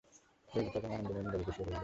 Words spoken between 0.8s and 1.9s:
আনন্দময়ী নীরবে বসিয়া রহিল।